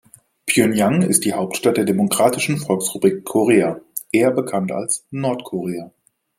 Pjöngjang 0.47 1.03
ist 1.03 1.25
die 1.25 1.33
Hauptstadt 1.33 1.77
der 1.77 1.83
Demokratischen 1.85 2.57
Volksrepublik 2.57 3.23
Korea, 3.23 3.81
eher 4.11 4.31
bekannt 4.31 4.71
als 4.71 5.05
Nordkorea. 5.11 5.91